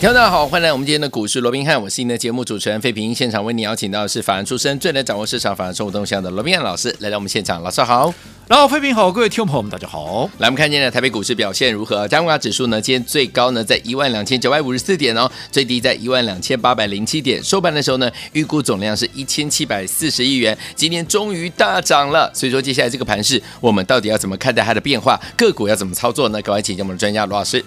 [0.00, 3.14] 听众大家好，欢迎来我们今天的股市罗宾汉，我是您的节目主持人费平。
[3.14, 8.10] 现场为你邀请到的是法案出身、最能掌握市场法案生活动向的罗宾汉老师来到我们现场，老师好。
[8.48, 10.22] 然后费平好，各位听众朋友们大家好。
[10.38, 12.08] 来，我们看今天的台北股市表现如何？
[12.08, 20.56] 加权指数呢，今天最高呢在一万两千九百五十四点哦，最低在一万两千八百零七点，收盘的时候呢，预估总量是一千七百四十亿元。
[20.74, 25.20] 今天终于大涨了，所以说接下来这个盘势，我们到底要怎么看待它的变化？
[25.36, 26.40] 个股要怎么操作呢？
[26.40, 27.62] 赶快请教我们的专家罗老师。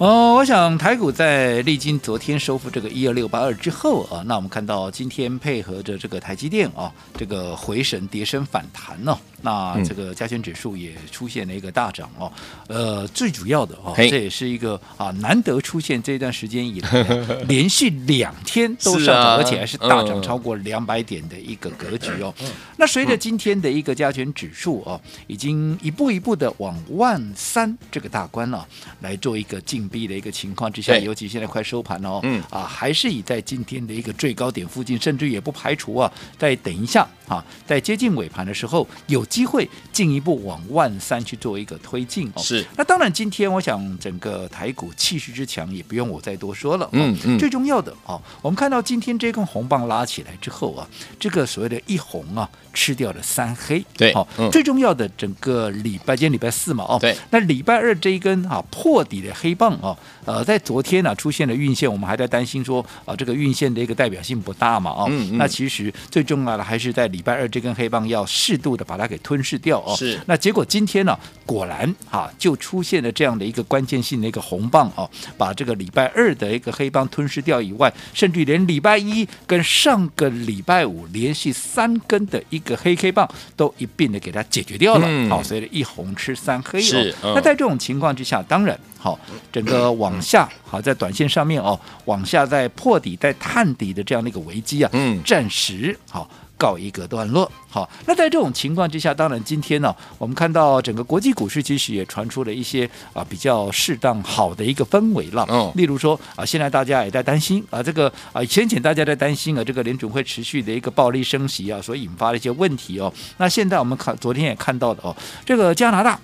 [0.00, 12.32] 哦，我想台股在历经昨天收复这个一二六八二之后啊，那我们看到今天配合着这个台积电啊，这个回神跌升反弹呢、那这个加权指数也出现了一个大涨哦，
[12.68, 17.02] 呃，最主要的哦，这也是一个啊难得出现这段时间以来
[17.48, 22.34] 连续两天都上涨，而且还是大涨超过两百点的一个格局哦。
[22.76, 28.66] 那随着今天的一个加权指数哦，已经一步一步的往万三这个大关了，
[29.00, 32.42] 来做一个进逼的一个情况之下，尤其现在快收盘了哦，嗯。
[32.50, 39.24] 啊，还是以在今天的一个最高点附近，甚至也不排除啊，再等一下啊，在接近尾盘的时候有。
[39.30, 42.66] 机会进一步往万三去做一个推进哦，是。
[42.76, 46.88] 那当然，今天我想整个台股气势之强，也不用我再多说了。
[46.90, 47.38] 嗯嗯。
[47.38, 50.84] 最重要的哦，我们看到今天这根红棒拉起来之后啊，
[51.20, 53.84] 这个所谓的一红啊，吃掉了三黑。
[53.96, 54.12] 对。
[54.12, 56.98] 好、嗯，最重要的整个礼拜，今天礼拜四嘛，哦。
[57.00, 57.16] 对。
[57.30, 65.06] 那礼拜二这一根啊破底的黑棒啊，呃，在昨天呢、啊、出现了运线，我们还在担心说啊这个运线的一个代表性不大嘛，哦。
[65.08, 65.38] 嗯嗯。
[65.38, 70.18] 那其实最重要的还是在礼拜二这根黑棒要适度的把它给吞噬掉哦，是。
[70.26, 85.06] 那结果今天呢，果然啊，就出现了这样的一个关键性的一个红棒哦，把这个礼拜二的一个黑棒吞噬掉以外，甚至连礼拜一跟上个礼拜五连续三根的一个黑黑棒都一并的给它解决掉了。
[85.08, 86.82] 嗯、好，所以一红吃三黑哦。
[86.82, 87.14] 是。
[87.22, 89.18] 嗯、那在这种情况之下，当然好，
[89.52, 96.28] 整个往下好，在短线上面哦，往下在破底在探底的这样的一个危机啊，嗯，暂时好。
[96.60, 105.46] 告一个段落，好，那在这种情况之下，当然今天呢、啊，我们看到整个国际股市其实也传出了一些啊比较适当好的一个氛围了。
[105.48, 113.10] 嗯，例如说啊，现在大家也在担心啊，这个啊先前大家在担心啊，这个联准会持续的一个暴力升息啊，所引发的一些问题哦。
[113.38, 115.16] 那现在我们看昨天也看到的哦，
[115.46, 116.20] 这个加拿大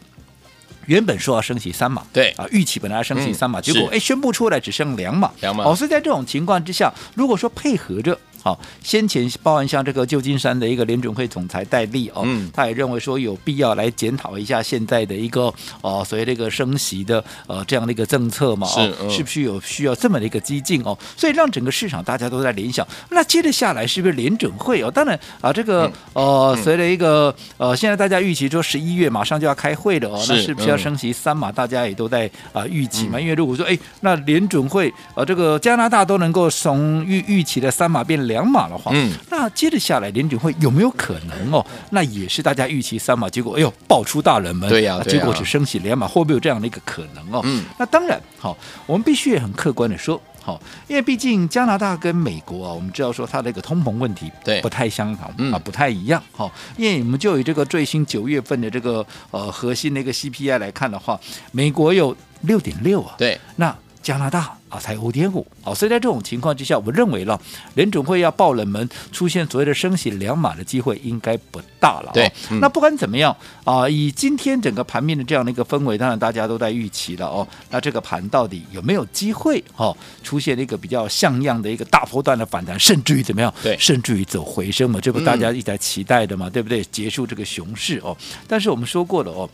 [0.85, 5.65] 原本说要升息三码，对啊，预期本来要升息三码，嗯、结果哎宣布出来只剩两码，两码。
[5.65, 8.19] 哦，所以在这种情况之下，如果说配合着。
[8.47, 20.97] 好，先前包含像这个旧金山的一个联准会总裁戴利哦，嗯、他也认为说有必要来检讨一下现在的一个哦，所谓这个升息的呃这样的一个政策嘛，是、哦、是不是有需要这么的一个激进哦？
[21.17, 24.89] 所以让整个市场大家都在联想，那接着下来是不是联准会哦？
[24.93, 31.51] 当然啊，这个、嗯、呃，随着一个呃，现在大家预期说十一月马上就要开会了哦，是那是不是要升息三码？
[31.51, 38.36] 大家也都在啊预期嘛，嗯、因为如果说哎，那联准会呃这个加拿大都能够从预预期的三码变两。
[38.37, 41.65] 两码的话，嗯，那接着下来联准会有没有可能哦？
[41.91, 47.41] 那也是大家预期三码，结果哎呦爆出大人们，对呀、啊，结果只升起两码，会不会有这样的一个可能哦？
[47.45, 48.55] 嗯，那当然好，
[48.87, 56.51] 我们必须也很客观的说，好，因为毕竟加拿大跟美国啊，我们知道说它的一个通膨问题对不太相同啊，不太一样哈。
[56.77, 61.19] 因为我们就以这个最新九月份的这个呃核心的一个 CPI 来看的话，
[61.53, 63.75] 美国有六点六啊，对，那。
[64.03, 67.41] 加拿大啊，才五点五，好，所以在这种情况之下，我认为了
[67.75, 72.11] 联准会要爆冷门，出现所谓的升息两码的机会应该不大了。
[72.13, 73.35] 对，嗯、那不管怎么样
[73.65, 77.47] 啊，以今天整个盘面的这样的一个氛围，当然大家都在预期了哦。
[77.71, 83.53] 那这个盘到底有没有机会、哦，出现一个比较像样的一个大波段的反弹，甚至于怎么样？
[83.63, 86.85] 对，甚至于走回升嘛，这不大家一直在期待的嘛，嗯、对不对？
[86.85, 88.15] 结束这个熊市哦。
[88.47, 89.49] 但是我们说过了哦。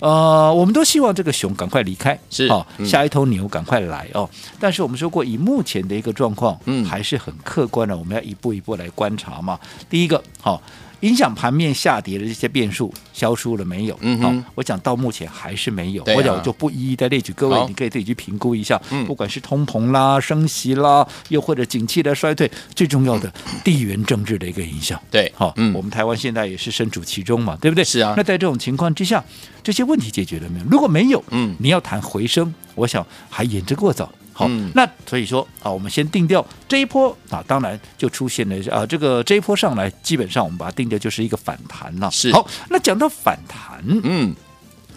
[0.00, 4.28] 呃，我们都希望这个熊赶快离开，是啊、哦，下一头牛赶快来哦。
[4.60, 9.58] 但是我们说过，以目前的一个状况，嗯，还是很客观的，我们要一步一步来观察嘛。
[9.90, 10.62] 第一个，好、哦。
[11.00, 13.96] 影响盘面下跌的这些变数消除了没有？
[14.00, 16.02] 嗯好，我讲到目前还是没有。
[16.16, 18.80] 我讲我就不一一的列举，各位你可以自己去评估一下。
[19.06, 25.00] 不管是通膨啦、升息啦，又或者景气的衰退，最重要的地缘政治的一个影响。
[25.10, 27.84] 对，好，我们台湾现在也是身处其中嘛，对不对？
[27.84, 28.14] 是啊。
[28.16, 29.24] 那在这种情况之下，
[29.62, 30.66] 这些问题解决了没有？
[30.68, 34.12] 如果没有，嗯，你要谈回升，我想还言之过早。
[34.38, 42.08] 好，嗯、那所以说啊，我们先定掉这一波啊，当然就出现了啊，这个这一波上来，基本上我们把它定掉就是一个反弹了。
[42.12, 44.32] 是，好，那讲到反弹，嗯。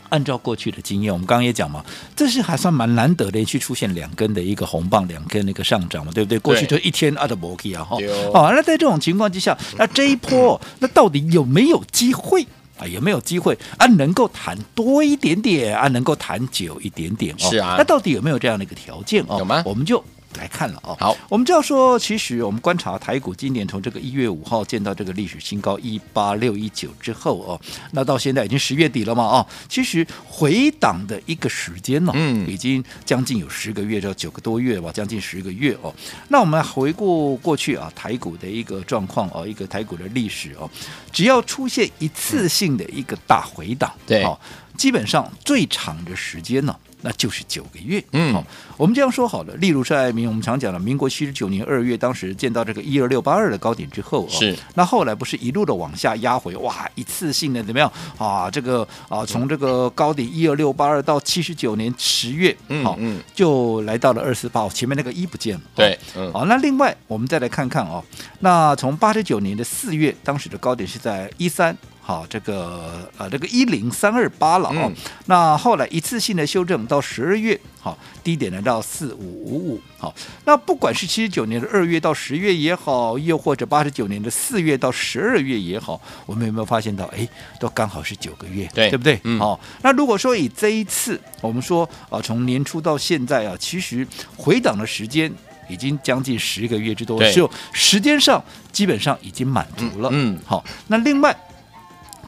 [0.10, 1.82] 按照过去的经验，我们刚刚也讲嘛，
[2.18, 6.38] 这是还算蛮难得的，去出现两根的一个红棒，两根的一个上涨嘛，对不对？
[6.38, 7.96] 过去就一天阿德伯基啊，哈，
[8.34, 12.46] 好，那在这种情况之下，那这一波那到底有没有机会
[12.82, 12.88] 啊？
[12.88, 13.86] 有没有机会啊？
[13.86, 15.88] 能够谈多一点点啊？
[15.90, 17.50] 能够谈久一点点哦？
[17.50, 19.38] 是啊，那到底有没有这样的一个条件哦？
[19.40, 19.62] 有吗？
[19.66, 20.04] 我们就。
[20.38, 27.62] 来看了哦，好，我们就要说，其实我们观察台股今年从这个一月五号见到这个历史新高一八六一九之后哦，
[27.92, 35.94] 那到现在已经十月底了嘛哦，其实回档的一个时间呢，嗯，已经将近有十个月，到九个多月吧，将近十个月哦。
[36.30, 40.70] 那我们回顾过去啊，台股的一个状况哦，一个台股的历史哦，
[41.12, 44.40] 只要出现一次性的一个大回档，对，哦，
[44.78, 46.76] 基本上最长的时间呢。
[47.02, 48.44] 那就是九个月，嗯，好，
[48.78, 49.54] 我们这样说好了。
[49.56, 58.50] 例如在民，我们常讲了，民国七十九年二月，当时见到这个一二六八二的高点之后，是，那后来不是一路的往下压回，哇，一次性的怎么样啊？
[58.50, 68.04] 这个啊，从这个高点一二六八二到七十九年十月，嗯，好，嗯，就来到了二四八，前面那个一不见了，对，嗯，好，那另外我们再来看看哦，
[68.40, 71.76] 那从八十九年的四月，当时的高点是在一三。
[72.12, 74.76] 好，这个呃，这个一零三二八了哦。
[74.84, 74.94] 嗯、
[75.28, 79.82] 那后来一次性的修正到十二月，好，低点来到四五五五。
[79.98, 80.14] 好，
[80.44, 87.06] 那不管是七十九年的二月到十月也好，又或者八十九年的四月到十二月也好，我们有没有发现到？
[87.16, 87.26] 哎，
[87.62, 89.18] 都刚好是九个月，对，对不对？
[89.24, 89.40] 嗯。
[89.40, 94.06] 好，那如果说以这一次，我们说啊，从年初到现在啊，其实
[94.36, 95.32] 回档的时间
[95.70, 98.44] 已经将近十个月之多，就时间上
[98.74, 100.10] 基本上已经满足了。
[100.12, 100.36] 嗯。
[100.36, 101.34] 嗯好，那另外。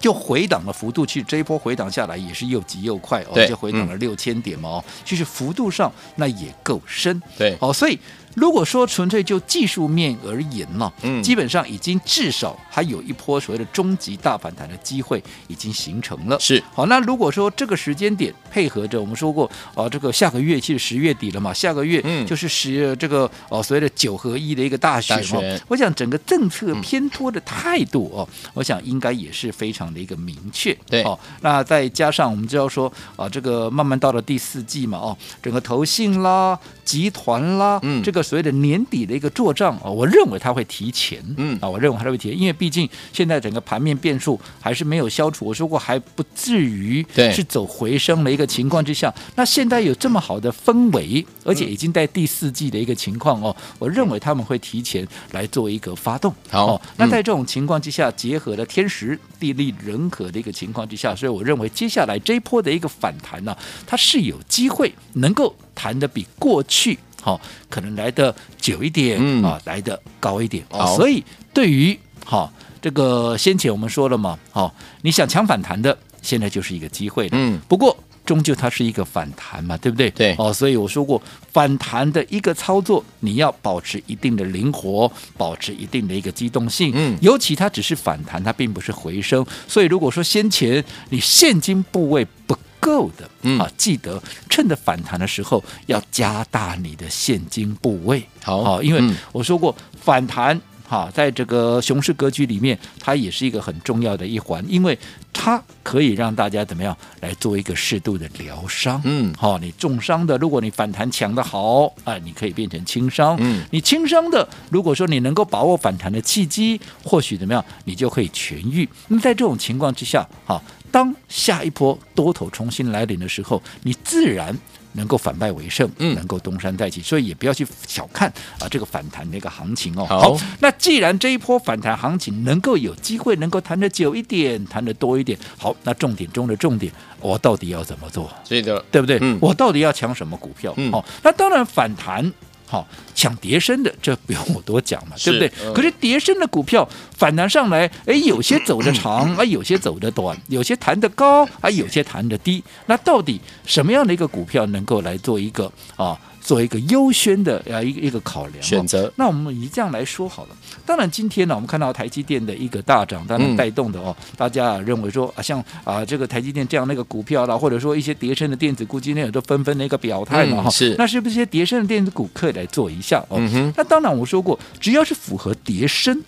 [0.04, 7.98] 就回档的幅度，其实这一波回档下来也是又急又快哦，就回档了六千点嘛哦，其实幅度上那也够深，对，哦，所以。
[8.36, 16.40] 如果说纯粹就技术面而言呢，嗯，基本上已经至少还有一波所谓的终极大反弹的机会已经形成了。
[16.40, 30.76] 是，好，那如果说这个时间点配合着我们说过，啊，这个下个月其实十月底了嘛，下个月就是十这个哦所谓的九合一的一个大选嘛，我想整个政策偏拖的态度哦，我想应该也是非常的一个明确。
[30.90, 38.23] 对，哦，那再加上我们就要说啊，这个慢慢到了第四季嘛，哦，整个投信啦、集团啦，嗯，这个。
[38.24, 45.46] 所谓的年底的一个做账啊，我认为它会提前，嗯啊，我认为它会提前，因为毕竟现在整个盘面变数还是没有消除。
[45.46, 56.34] 我说过还不至于是走回升的一个情况之下，那现在有这么好的氛围，而且已经在第四季的一个情况哦，我认为他们会提前来做一个发动。
[56.50, 63.56] 好，那在这种情况之下，结合了天时地利人和的一个情况之下，所以我认为接下来这一波的一个反弹呢，
[63.86, 66.98] 它是有机会能够弹得比过去。
[67.24, 67.40] 好，
[67.70, 70.98] 可能来的久一点，嗯、啊，来的高一点，好。
[70.98, 71.24] 所以
[71.54, 77.32] 对于好这个先前我们说了嘛，好，你想抢反弹的，现在就是一个机会了。
[77.32, 80.10] 嗯，不过终究它是一个反弹嘛，对不对？
[80.12, 81.22] 对，哦，所以我说过，
[81.52, 86.92] 反弹的一个操作，你要保持一定的灵活，保持一定的一个机动性。
[86.94, 98.24] 嗯，尤其它只是反弹，它并不是回升，所以如果说先前你现金部位不够的，嗯啊，记得趁着反弹的时候要加大你的现金部位。
[98.44, 99.02] 好，好，因为
[99.32, 104.98] 我说过反弹哈，在这个熊市格局里面，它也是一个很重要的一环，因为
[105.32, 109.02] 它可以让大家怎么样来做一个适度的疗伤。
[109.06, 113.38] 嗯，好，你重伤的，如果你反弹强的好，啊，你可以变成轻伤。
[113.40, 118.88] 嗯，你轻伤的，如果说你能够把握反弹的契机，或许怎么样，你就可以痊愈。
[119.08, 120.62] 那么在这种情况之下，哈。
[120.94, 124.56] 当下一波多头重新来临的时候，你自然
[124.92, 127.02] 能够反败为胜，嗯，能够东山再起。
[127.02, 130.06] 所以也不要去小看啊这个反弹的一个行情哦。
[130.06, 138.32] 好，好，那既然这一波反弹行情能够有机会能够谈得久一点，谈得多一点，好，那重点中的重点，我到底要怎么做？
[138.48, 139.18] 对的，对不对？
[139.20, 140.72] 嗯，我到底要抢什么股票？
[140.78, 142.32] 嗯，哦，那当然反弹。
[142.74, 145.52] 好，抢跌升的，这不用我多讲嘛，对不对？
[145.64, 152.64] 嗯、可是跌升的股票反弹上来，哎，有些走得长，啊，有些走得短，有些弹得高，啊，有些弹得低。
[152.88, 156.20] 那到底什么样的一个股票能够来做一个啊？
[156.44, 160.50] 做一个优先的啊一个一个考量选择，那我们以这样来说好了。
[160.86, 170.70] 当然今天呢，我们看到台积电的一个大涨，当然带动的哦，嗯、大家认为说啊，像啊这个台积电这样的一个股票啦，或者说一些叠升的电子股，今天也都纷纷的一个表态嘛哈。
[170.70, 173.40] 嗯、是，那是不是一些叠升的电子股可以来做一下哦？
[173.78, 176.22] 那当然我说过，只要是符合跌深，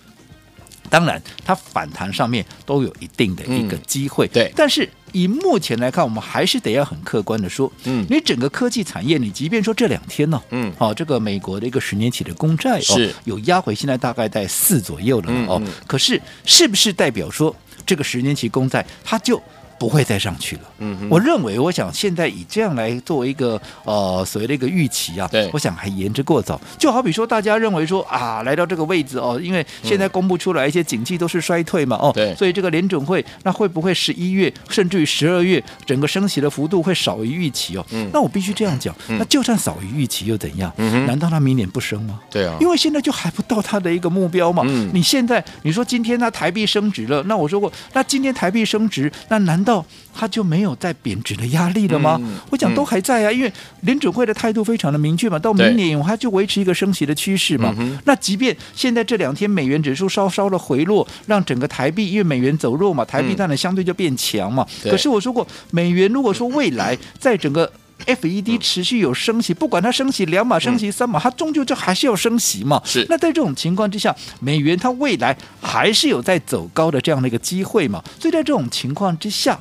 [0.88, 4.26] 当然它反弹上面都有一定的一个机会。
[4.26, 15.62] 嗯、对，但是以目前来看，我们还是得要很客观的说，嗯，你整个科技产业，你即便说这两天呢，嗯，好、哦，这个美国的一个十年期的公债是、哦、有压回，现在大概在四左右了、嗯、哦。
[15.86, 17.54] 可是是不是代表说
[17.86, 19.42] 这个十年期公债它就
[19.78, 20.62] 不会再上去了？
[20.78, 26.60] 嗯，我认为，我想现在以这样来作为一个呃所谓的一个预期啊，对，我想还言之过早。
[26.78, 37.84] 就好比说，大家认为说啊，来到这个位置哦，因为现在公布出来一些景气都是衰退嘛，哦，对，所以这个联准会那会不会十一月甚至于十二月整个升息的幅度会少于预期哦？
[37.90, 40.72] 嗯，那我必须这样讲，嗯、那就算少于预期又怎样？
[40.76, 42.20] 嗯，难道他明年不升吗？
[42.30, 44.62] 对啊，因为现在就还不到他的一个目标嘛。
[44.66, 52.16] 嗯，你现在你说今天他台币升值了，那我说过，那今天台币升值，那难道它就没有再贬值的压力了吗？
[52.22, 57.74] 嗯、我讲都还在啊，因为联准会的态度非常的明确嘛，到明年它就维持一个升息的趋势嘛。
[57.78, 64.66] 嗯、那即便现在这两天美元指数稍稍的回落，让整个台币因为美元走弱嘛，台币当然相对就变强嘛。
[64.84, 67.70] 嗯、可是我说过，美元如果说未来在整个
[68.04, 72.82] FED 持续有升息，不管它升息两码、升息三码，它终究就还是要升息嘛。
[72.84, 73.06] 是。
[73.08, 78.02] 那在这种情况之下，美元它未来还是有在走高的这样的一个机会嘛。
[78.20, 79.58] 所以在这种情况之下。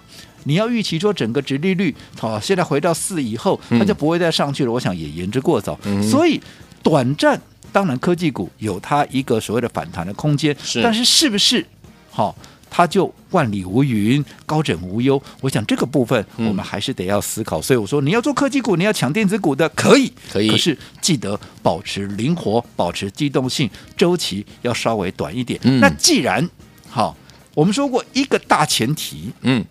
[0.48, 4.70] 你要预期说整个值利率好，现在回到四以后，它就不会再上去了。
[4.70, 5.76] 嗯、我想也言之过早。
[5.86, 6.40] 嗯、所以
[6.84, 11.66] 短暂当然科技股有它一个所谓的反弹的空间，是但是是不是
[12.12, 12.36] 好，
[12.76, 15.22] 它就万里无云、高枕无忧？
[15.40, 17.62] 我想这个部分我们还是得要思考。
[17.62, 25.58] 嗯、所以我说你要做科技股，你要抢电子股的可以，可以，可是记得保持灵活，保持机动性，周期要稍微短一点。
[25.64, 26.50] 嗯、那既然
[26.90, 27.16] 好，
[27.54, 29.64] 我们说过一个大前提，嗯。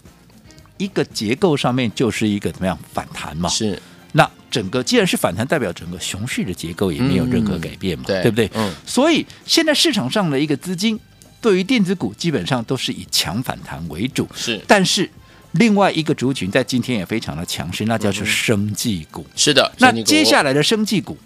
[0.79, 3.49] 一个结构上面就是一个怎么样反弹嘛？
[3.51, 3.81] 是，
[4.13, 8.05] 那整个既然是反弹，代表整个熊市的结构也没有任何改变嘛？
[8.07, 8.51] 嗯、对，对不对？
[8.55, 8.73] 嗯。
[8.85, 10.99] 所以现在市场上的一个资金
[11.45, 14.27] 对于电子股基本上都是以强反弹为主。
[14.35, 15.11] 是，但是
[15.53, 19.27] 另外一个族群在今天也非常的强势，那叫做生技股。
[19.37, 19.71] 是的。
[19.77, 21.19] 那接下来的生技股，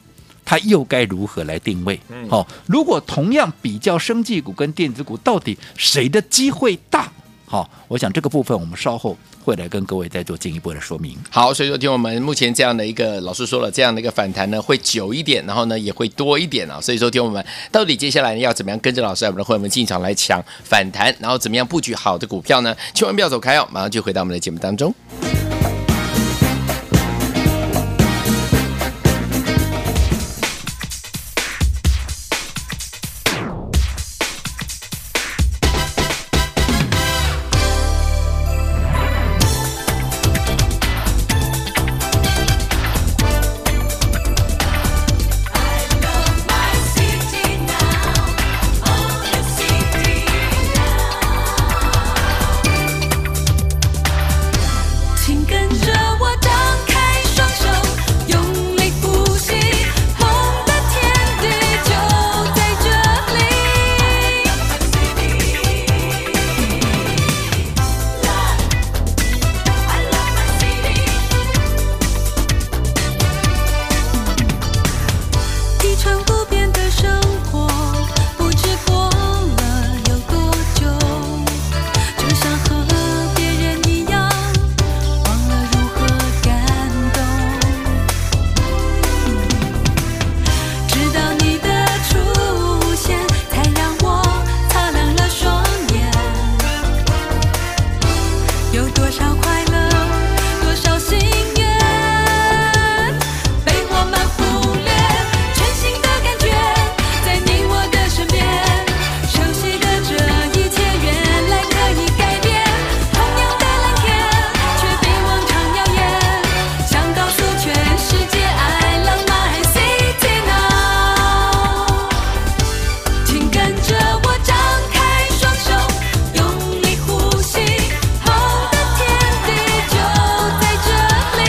[0.45, 2.01] 它又该如何来定位？
[2.09, 2.29] 嗯。
[2.29, 7.13] 好，如果同样比较生技股跟电子股，到底谁的机会大？
[7.49, 9.17] 好，我想这个部分我们稍后。
[9.49, 11.17] 会来跟各位再做进一步的说明。
[11.31, 16.79] 好，所以说听我们目前这样的一个老师说了，这样的一个反弹呢会久一点，然后呢也会多一点啊。
[16.79, 22.77] 所以说听我们到底接下来要怎么样跟着老师我们的会员们进场来抢反弹，然后怎么样布局好的股票呢？
[22.93, 24.95] 千万不要走开哦，马上就回到我们的节目当中。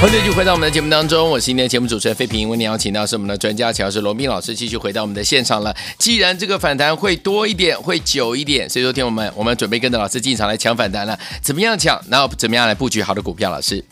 [0.01, 2.47] 欢迎继续回到我们的节目当中，我是今天的节目主持人费平。
[2.47, 5.75] 为您邀请到是我们的专家，乔是罗宾老师，继续回到我们的现场了。
[5.97, 11.19] 既然这个反弹会多一点，会久一点，所以说听我们，我们准备跟着老师进场来抢反弹了。
[11.41, 12.01] 怎么样抢？
[12.09, 13.51] 然后怎么样来布局好的股票？
[13.51, 13.83] 老师，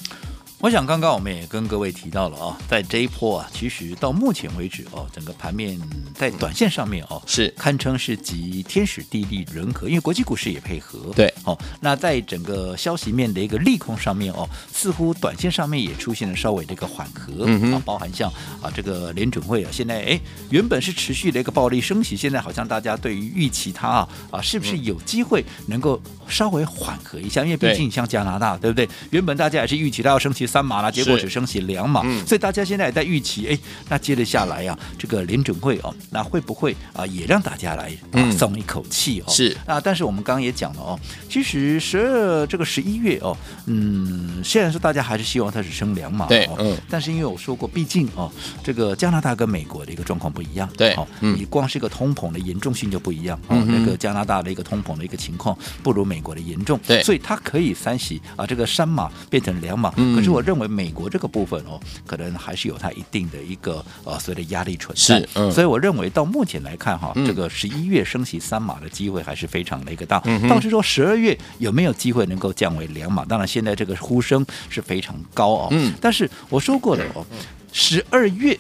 [0.60, 5.80] 我想刚刚我们也跟各位提到了啊，在这一波啊，其实到目前为止哦，整个盘面
[6.16, 11.14] 在短线上面哦，是堪称是集天时地利人和，因为国际股市也配合。
[11.16, 18.28] 对，哦，那在整个消息面的一个利空上面哦，似乎短线上面也出现了稍微的一个缓和，嗯啊，包含像
[18.60, 27.44] 啊这个联准会啊，现在哎原本是持续的一个暴力升息，现在好像大家对于预期它啊啊是不是有机会能够稍微缓和一下？
[27.44, 28.90] 因为毕竟像加拿大，对不对？
[29.12, 39.30] 原本大家也是预期它要升息三码了，结果只升息两码，嗯、所以大家现在也在预期，哎，那接着下来呀、啊，这个联准会哦，那会不会啊也让大家来啊松一口气哦？
[39.30, 39.56] 是。
[39.66, 41.00] 啊，但是我们刚刚也讲了哦，
[41.30, 43.36] 其实十二这个十一月哦，
[43.66, 48.32] 嗯，虽然说大家还是希望它只升两码，对，哦、嗯，但是因为我说过，毕竟哦，
[48.64, 70.50] 这个加拿大跟美国的一个状况不一样，对，哦，嗯、你光是一个通膨的严重性就不一样，哦，嗯、那个加拿大的一个通膨的一个情况不如美国的严重，对，所以它可以三喜啊，这个三码变成两码，嗯、可是我认为美国这个部分哦，可能还是有它一定的一个呃所谓的压力存在，是，嗯、所以我认为到目前来看哈，嗯、这个十一月升息三码的机会还是非常的一个大，嗯哼。
[70.50, 73.26] 倒是说十二月有没有机会能够降为两码？
[73.26, 77.26] 当然现在这个呼声是非常高哦，嗯，但是我说过了哦，
[77.72, 78.58] 十二月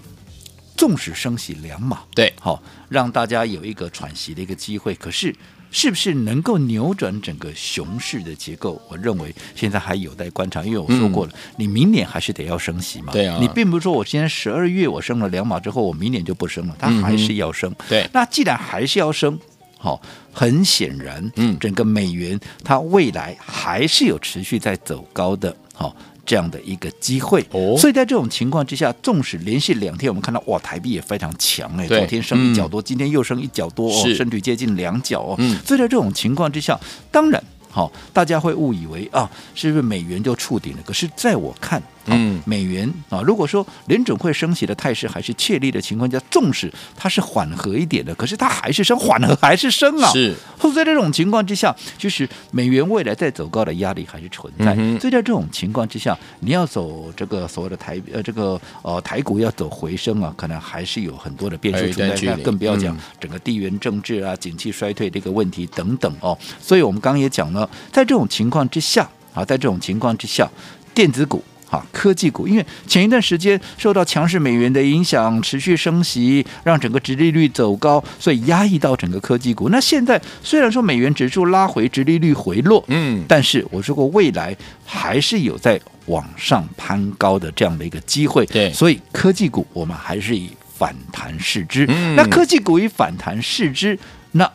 [0.75, 5.35] 纵使升息两码，对，好、哦、让大家有一个喘息的一个机会，可是。
[5.71, 8.81] 是不是能够扭转整个熊市的结构？
[8.89, 13.11] 我认为现在还有待观察，因为我说过了，嗯、你明年还是得要升息嘛。
[13.13, 17.71] 对啊，你并不是说我今天十二月我升了两码之后，我明年就不升了，它还是要升。
[17.71, 19.37] 嗯、对，那既然还是要升，
[19.77, 25.95] 好、哦，很显然，嗯，整个美元它未来还是有持续在走高的，好、哦。
[26.27, 35.35] 这样的一个机会，哦、所以在这种情况之下，纵使连续两天我们看到哇，台币也非常强哎，昨天升一角多，嗯、今天又升一角多哦，甚至接近两角哦。
[35.39, 36.77] 嗯、所以在这种情况之下，
[37.09, 40.83] 当然好、哦，大家会误以为啊，是不是美元就触顶了？
[40.85, 41.81] 可是在我看。
[42.09, 50.09] 嗯，美元啊，如果说联准会升息的态势还是确立的情况下，纵使它是缓和一点的，可是它还是升，缓和还是升啊。
[50.13, 54.73] 是，所以在这种情况之下，就是美元未来再走高的压力还是存在。
[54.77, 62.37] 嗯、所以在这种情况之下，你要走这个所谓的台呃这个呃台股要走回升啊，可能还是有很多的变数存在。
[62.37, 66.37] 那更不要讲整个地缘政治啊、景气衰退这个问题等等哦。
[66.61, 67.56] 所以我们刚刚也讲了，
[67.91, 70.49] 在这种情况之下啊，在这种情况之下，
[70.93, 71.43] 电子股。
[71.69, 79.67] 好，科技股，因为前一段时间受到强势美元的影响，持续升息，让整个殖利率走高，所以压抑到整个科技股。
[79.67, 88.45] 那现在虽然说美元指数拉回，殖利率回落，嗯，但是我说过未来还是有在往上攀高的这样的一个机会。
[88.45, 91.85] 对，所以科技股我们还是以反弹视之。
[91.89, 93.99] 嗯，那科技股以反弹视之，
[94.31, 94.49] 那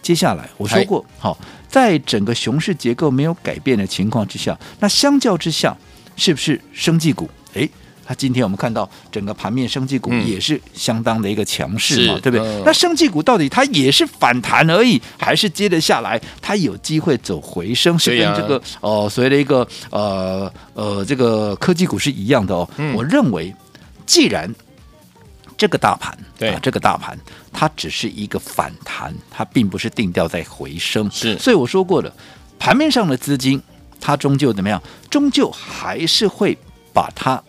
[0.00, 1.38] 接下来我说过，好，
[1.72, 5.76] 在整个熊市结构没有改变的情况之下，那相较之下。
[6.14, 7.26] 是不是生技股？
[7.54, 7.66] 哎，
[8.04, 12.46] 它今天我们看到整个盘面，生技股也是相当的一个强势嘛，嗯、对不对？
[12.46, 17.98] 呃、那生技股到底它也是反弹而已，还是接得下来它有机会走回升？
[17.98, 22.68] 是跟这个、啊、呃所谓的一个呃呃这个科技股是一样的哦。
[22.76, 23.52] 嗯、我认为，
[24.04, 24.54] 既然
[25.62, 27.16] 这个大盘对啊，这个大盘
[27.52, 31.08] 它只是一个反弹，它并不是定调在回升。
[31.08, 32.12] 是，所以我说过了，
[32.58, 33.62] 盘面上的资金。
[34.04, 34.82] 它终究怎么样？
[35.08, 36.58] 终究还是会
[36.92, 37.40] 把它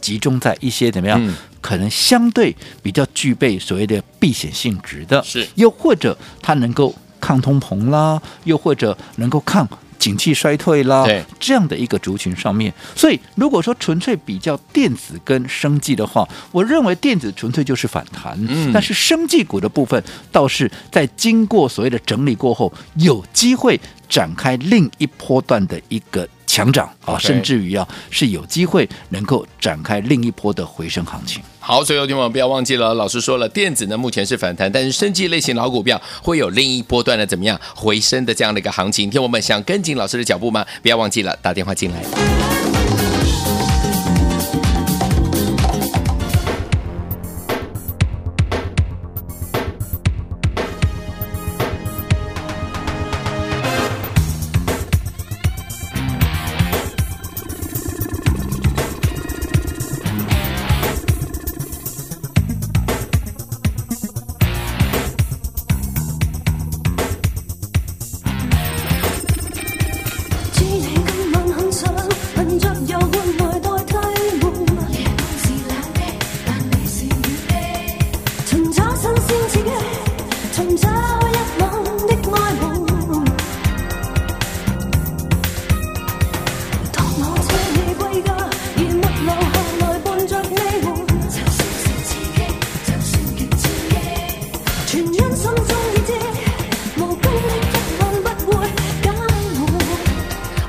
[0.00, 1.22] 集中在一些怎么样？
[1.22, 11.06] 嗯、可能相对比较具备所谓的避险性质的，是又或者它能够抗通膨啦，又或者能够抗景气衰退啦，
[11.38, 12.72] 这样的一个族群上面。
[12.94, 23.78] 所以如果说纯粹比较电子跟生技的话，我认为电子纯粹就是反弹，嗯、但是生技股的部分倒是在经过所谓的整理过后，有机会。
[24.08, 26.26] 展开另一波段的一个
[26.58, 31.40] 强涨啊甚至于啊是有机会能够展开另一波的回升行情。
[31.60, 39.08] 好，所以有听众不要忘记了，老师说了，电子呢目前是反弹，但是升级类型老股票会有另一波段的怎么样回升的这样的一个行情。
[39.08, 40.66] 听我们想跟紧老师的脚步吗？
[40.82, 42.57] 不要忘记了打电话进来。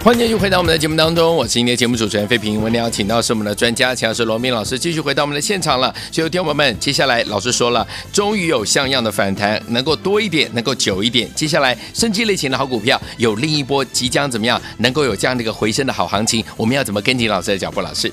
[0.02, 2.56] 欢迎继续回到我们的节目当中，我是今天节目主持人费平。
[2.56, 5.94] 我们邀请到是我们的专家，强是罗明老师，继续回到我们的现场了。
[6.10, 11.30] 所以，听友们，接下来老师说了，终于有像样的反弹，能够多一点，能够久一点。
[11.36, 17.82] 接下来，生机类型的好股票有另一波即将怎么样，能够有这样的一个回升的好行情，我们要怎么跟紧老师的脚步？
[17.82, 18.10] 老师，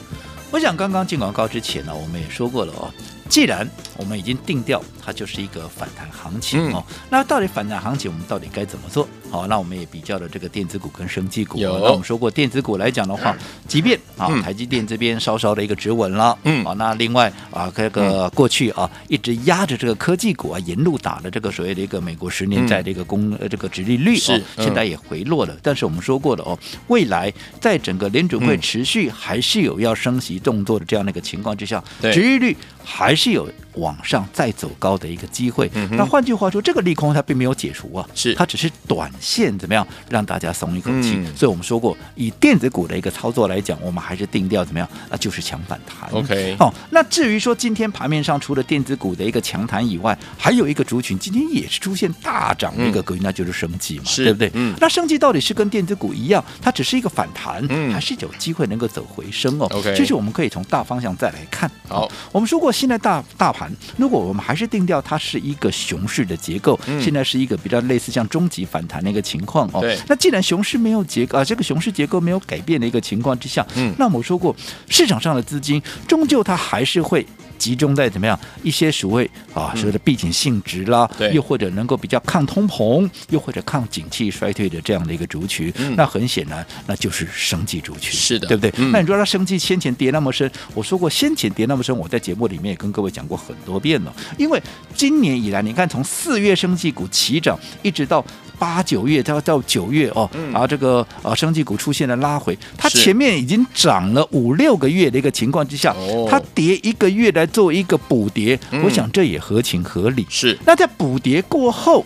[0.50, 2.92] 我想刚刚进广告之前呢，我们也说过了哦，
[3.28, 9.08] 既然我们已经定调，它就是一个反弹行情哦，嗯、那到底反弹行情我们到底该怎么做？
[9.36, 11.58] 好，那我们也比较了这个电子股跟生技股。
[11.58, 13.36] 有，那我们说过电子股来讲的话，
[13.68, 25.54] 即便啊台积电这边稍稍的一个止稳了，嗯，好，那另外啊这个过去啊一直压着这个科技股啊沿路打的这个所谓的一个美国十年债的一个公呃这个殖利率是现在也回落了。
[25.62, 35.70] 但是我们说过的哦，未来在整个联准会持续还是有要升息动作的这样的一个情况之下，殖利率还是有往上再走高的一个机会。
[35.92, 39.10] 那换句话说，这个利空它并没有解除啊，是它只是短。
[39.18, 41.14] 线怎么样让大家松一口气？
[41.16, 45.16] 嗯、所以我们说过，以电子股的一个操作来讲，我们还是定调怎么样那？
[45.16, 46.08] 就是强反弹。
[46.12, 46.74] OK，好、哦。
[46.90, 54.50] 那至于说今天盘面上除了电子股的一个强弹以外，还有一个族群今天也是出现大涨的一个格局，嗯、那就是升级嘛，是对不对？
[54.54, 54.74] 嗯。
[54.80, 61.68] 那升级到底是跟电子股一样，它只是一个反弹，嗯、还是有机会能够走回升哦？OK，其实我们可以从大方向再来看。
[61.88, 63.65] 好，我们说过，现在大大盘，
[63.96, 74.54] 如果我们还是定调它是一个熊市的结构，嗯、现在是一个比较类似像中级反弹的一个情况哦，那既然熊市没有结构啊，这个熊市结构没有改变的一个情况之下，嗯，那么我说过，
[74.88, 77.26] 市场上的资金终究它还是会
[77.58, 88.72] 集中在怎么样一些所谓啊，所谓的避险性质啦，对，又或者能够比较抗通膨，又或者抗景气衰退的这样的一个族群，嗯，那很显然那就是生技族群，是的，对不对？
[88.76, 94.62] 嗯，那你说它生技先前跌那么深，我说过先前跌那么深，我在节目里面也跟各位讲过很多遍了，因为
[94.94, 98.24] 今年以来，你看从四月生技股齐涨，一直到。
[98.58, 105.94] 八九月到到九月哦，然后这个啊，生技股出现了拉回，它前面已经涨了五六个月的一个情况之下，
[106.28, 110.26] 它跌一个月来做一个补跌，我想这也合情合理。
[110.28, 112.04] 是，那在补跌过后。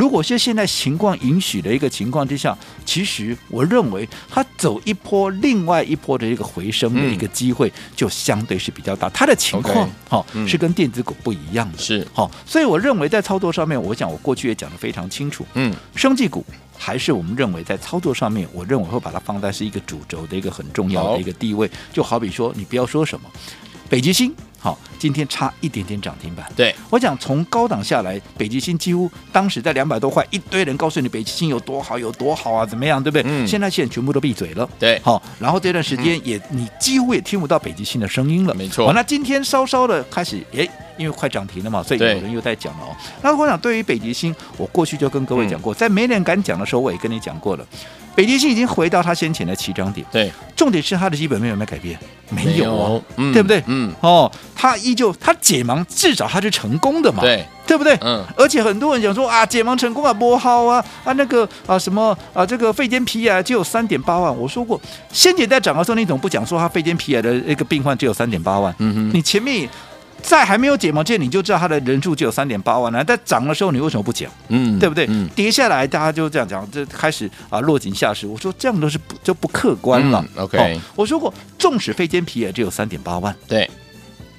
[0.00, 9.10] 如果是现在情况允许的一个情况之下，其实我认为它走一波，另外一波的一个回升的一个机会就相对是比较大。
[9.10, 16.42] 它的情况哈是跟电子股不一样的，是好，所以我认为在操作上面，我想我过去也讲的非常清楚，嗯，生技股
[16.78, 21.70] 还是我们认为在操作上面，我认为会把它放在是一个主轴的一个很重要的一个地位。
[21.92, 23.30] 就好比说，你不要说什么
[23.90, 24.34] 北极星。
[24.60, 26.46] 好，今天差一点点涨停板。
[26.54, 33.24] 对，我讲从高档下来，北极星几乎当时在两百多块，一堆人告诉你北极星有多好，有多好啊，怎么样，对不对？
[33.26, 33.46] 嗯。
[33.48, 34.68] 现在现在全部都闭嘴了。
[34.78, 35.00] 对。
[35.02, 38.54] 好，然后这段时间也、嗯、你几乎也听不到北极星的声音了。
[38.54, 38.86] 没错。
[38.86, 42.94] 好，那今天稍稍的开始，诶，因为快涨停了嘛，所以有人又在讲了哦。
[43.22, 47.64] 那我想对于北极星，我过去就跟各位讲过，嗯、在没人敢讲的时候，我也跟你讲过了。
[48.14, 51.98] 北极星已经回到它先前的起涨点，对，重点是它的基本面有没有改变？
[52.28, 53.62] 没有哦，嗯、对不对？
[53.66, 57.96] 嗯，哦，它依旧，它解盲至少它是成功的嘛，对，对不对？
[58.02, 64.78] 嗯，而且很多人讲说啊，解盲成功啊，拨号啊，啊那个啊什么啊，这个肺间皮癌就有三点八万，我说过，
[65.12, 68.74] 先前在涨的时候，你怎么不讲说它肺间皮癌的那个病患只有三点八万？
[68.78, 69.68] 嗯哼，你前面。
[70.22, 73.02] 在还没有解盲之前，你就知道它的人数只有三点八万了。
[73.04, 74.30] 在涨的时候，你为什么不讲？
[74.48, 75.06] 嗯，对不对？
[75.08, 78.26] 嗯，跌下来，大家就这样讲，这开始啊落井下石。
[78.26, 80.24] 我说这样都是不就不客观了。
[80.36, 83.34] 嗯、OK，、哦、我说过，纵使肺间皮也只有三点八万。
[83.48, 83.68] 对，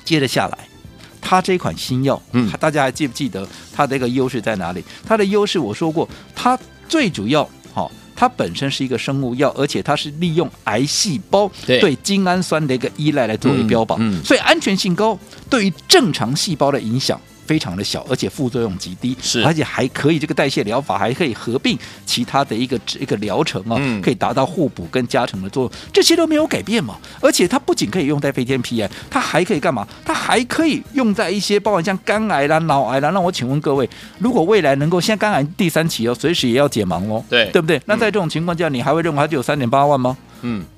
[0.05, 0.57] 接着下来，
[1.19, 4.83] 它这款新药，嗯，大家还记不记得它的一个优势在哪里？
[5.05, 7.47] 它的优势我说过，它最主要。
[8.21, 15.17] 它本身是一个生物药，而且它是利用癌细胞对精氨酸的一个依赖来作为标榜，嗯嗯、所以安全性高，
[15.49, 17.19] 对于正常细胞的影响。
[17.45, 26.97] 非常的小，而且副作用极低，是而且还可以这个代谢疗法还可以合并其他的一个一个疗程啊，嗯、可以达到互补跟加成的作用，这些都没有改变嘛。
[27.19, 29.87] 而且它不仅可以用在飞天皮癌，它还可以干嘛？
[30.05, 33.09] 它还可以用在一些包括像肝癌啦、脑癌啦。
[33.09, 37.81] 那我请问各位，如果未来能够，现在肝癌第三期哦，随时也要解盲哦，对对不对？
[37.85, 40.15] 那在这种情况下，你还会认为它就有三点八万吗？
[40.19, 40.30] 嗯，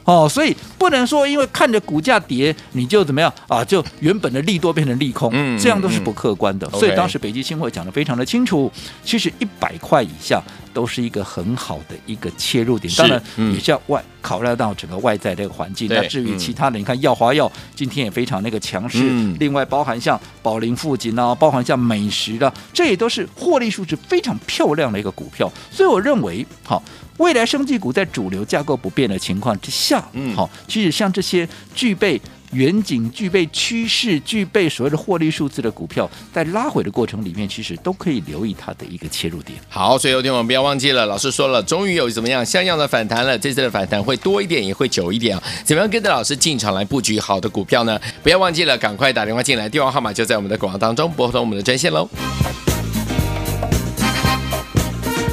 [0.05, 3.63] 哦，所以不能说因为看着股价跌，你就怎么样啊？
[3.63, 6.67] 就原本的利多变成利空，嗯，这样都是不客观的。
[6.67, 8.71] 嗯嗯、所以当时北极星会讲的非常的清楚，
[9.03, 10.41] 其实一百块以下
[10.73, 12.93] 都是一个很好的一个切入点。
[12.97, 13.23] 当然，
[13.53, 15.87] 也是要外考虑到整个外在的一个环境。
[15.89, 25.49] 那至于其他的，你看药华药今天也非常那个强势，嗯、另外包含像宝林富锦啊，包含像美食的，这也都是获利数值非常漂亮的一个股票。
[25.71, 26.83] 所以我认为，好。
[27.17, 32.19] 未来生技股在主流架构不变的情况之下，嗯，好，其实像这些具备
[32.51, 39.57] 远景、具备趋势、具备所谓的获利数字的股票，在拉回的过程里面，其实都可以留意它的一个切入点。
[39.69, 45.43] 好，所以有听我们不要忘记了，老师说了，终于有怎么样像样的反弹了，这次的反弹会多一点，也会久一点啊。
[45.63, 47.99] 怎么样跟着老师进场来布局好的股票呢？
[48.21, 52.07] 不要忘记了，赶快打电话进来，电话号码就在我们的广告当中，拨通我们的专线喽。